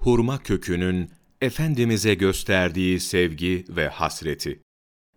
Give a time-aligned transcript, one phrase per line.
[0.00, 4.60] hurma kökünün Efendimiz'e gösterdiği sevgi ve hasreti.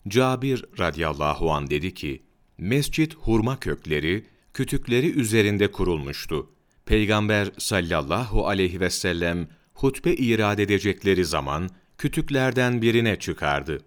[0.08, 2.24] Cabir radıyallahu an dedi ki,
[2.58, 6.50] Mescit hurma kökleri, kütükleri üzerinde kurulmuştu.
[6.86, 13.82] Peygamber sallallahu aleyhi ve sellem hutbe irad edecekleri zaman kütüklerden birine çıkardı.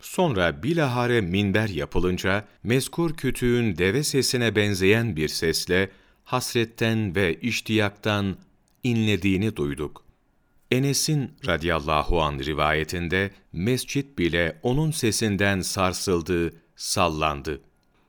[0.00, 5.90] Sonra bilahare minber yapılınca mezkur kütüğün deve sesine benzeyen bir sesle
[6.24, 8.36] hasretten ve iştiyaktan
[8.82, 10.07] inlediğini duyduk.
[10.70, 17.60] Enes'in radıyallahu an rivayetinde mescit bile onun sesinden sarsıldı, sallandı.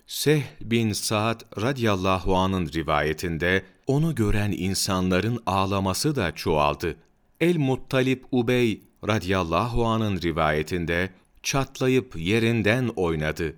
[0.08, 6.96] Seh bin Sa'd radıyallahu anın rivayetinde onu gören insanların ağlaması da çoğaldı.
[7.40, 11.10] El-Muttalip Ubey radıyallahu anın rivayetinde
[11.44, 13.56] çatlayıp yerinden oynadı.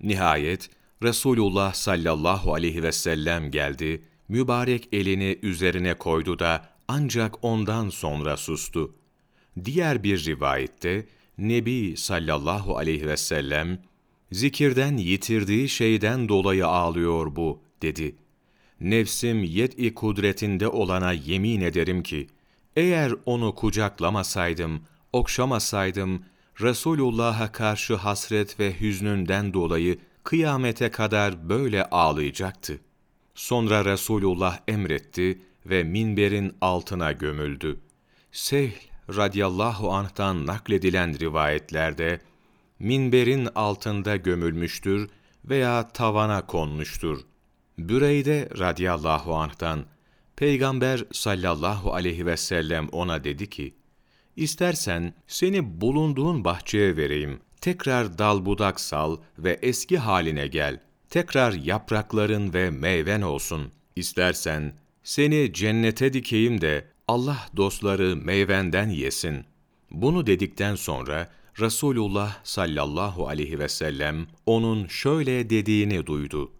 [0.00, 0.70] Nihayet
[1.02, 8.94] Resulullah sallallahu aleyhi ve sellem geldi, mübarek elini üzerine koydu da ancak ondan sonra sustu.
[9.64, 11.06] Diğer bir rivayette
[11.38, 13.82] Nebi sallallahu aleyhi ve sellem
[14.32, 18.16] zikirden yitirdiği şeyden dolayı ağlıyor bu dedi.
[18.80, 22.26] Nefsim yet-i kudretinde olana yemin ederim ki
[22.76, 24.80] eğer onu kucaklamasaydım,
[25.12, 26.24] okşamasaydım
[26.60, 32.80] Resulullah'a karşı hasret ve hüznünden dolayı kıyamete kadar böyle ağlayacaktı.
[33.34, 37.80] Sonra Resulullah emretti ve minberin altına gömüldü.
[38.32, 38.72] Sehl
[39.16, 42.20] radıyallahu anh'tan nakledilen rivayetlerde,
[42.78, 45.10] minberin altında gömülmüştür
[45.44, 47.20] veya tavana konmuştur.
[47.78, 49.84] Büreyde radıyallahu anh'tan,
[50.36, 53.74] Peygamber sallallahu aleyhi ve sellem ona dedi ki,
[54.36, 60.80] İstersen seni bulunduğun bahçeye vereyim, tekrar dal budak sal ve eski haline gel,
[61.10, 63.72] tekrar yaprakların ve meyven olsun.
[63.96, 69.44] İstersen seni cennete dikeyim de Allah dostları meyvenden yesin.
[69.90, 76.52] Bunu dedikten sonra Resulullah sallallahu aleyhi ve sellem onun şöyle dediğini duydu.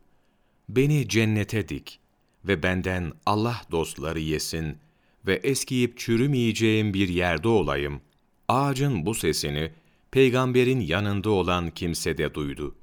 [0.68, 2.00] Beni cennete dik
[2.44, 4.78] ve benden Allah dostları yesin
[5.26, 8.00] ve eskiyip çürümeyeceğim bir yerde olayım.
[8.48, 9.70] Ağacın bu sesini
[10.10, 12.74] peygamberin yanında olan kimse de duydu.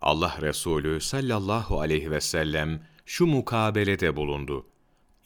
[0.00, 4.66] Allah Resulü sallallahu aleyhi ve sellem şu mukabelede bulundu.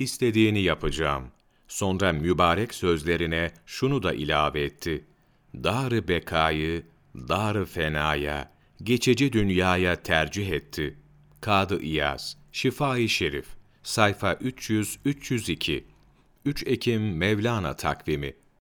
[0.02, 1.24] İstediğini yapacağım.
[1.68, 5.04] Sonra mübarek sözlerine şunu da ilave etti.
[5.54, 6.82] Dar-ı bekayı,
[7.14, 8.52] dar-ı fenaya,
[8.82, 10.96] geçici dünyaya tercih etti.
[11.40, 13.46] Kadı İyaz, Şifai Şerif,
[13.82, 15.84] sayfa 300-302,
[16.44, 18.34] 3 Ekim Mevlana takvimi